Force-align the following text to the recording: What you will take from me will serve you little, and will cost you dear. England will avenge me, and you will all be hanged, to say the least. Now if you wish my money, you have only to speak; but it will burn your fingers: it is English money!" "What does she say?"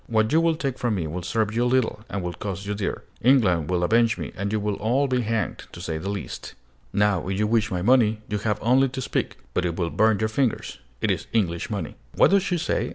What 0.07 0.31
you 0.33 0.41
will 0.41 0.55
take 0.55 0.79
from 0.79 0.95
me 0.95 1.05
will 1.05 1.21
serve 1.21 1.55
you 1.55 1.63
little, 1.63 2.03
and 2.09 2.23
will 2.23 2.33
cost 2.33 2.65
you 2.65 2.73
dear. 2.73 3.03
England 3.21 3.69
will 3.69 3.83
avenge 3.83 4.17
me, 4.17 4.31
and 4.35 4.51
you 4.51 4.59
will 4.59 4.73
all 4.77 5.07
be 5.07 5.21
hanged, 5.21 5.65
to 5.73 5.79
say 5.79 5.99
the 5.99 6.09
least. 6.09 6.55
Now 6.91 7.27
if 7.27 7.37
you 7.37 7.45
wish 7.45 7.69
my 7.69 7.83
money, 7.83 8.19
you 8.27 8.39
have 8.39 8.57
only 8.63 8.89
to 8.89 8.99
speak; 9.01 9.37
but 9.53 9.63
it 9.63 9.75
will 9.75 9.91
burn 9.91 10.17
your 10.17 10.27
fingers: 10.29 10.79
it 11.01 11.11
is 11.11 11.27
English 11.33 11.69
money!" 11.69 11.97
"What 12.15 12.31
does 12.31 12.41
she 12.41 12.57
say?" 12.57 12.89